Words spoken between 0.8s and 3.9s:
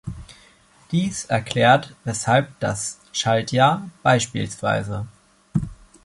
Dies erklärt, weshalb das Schaltjahr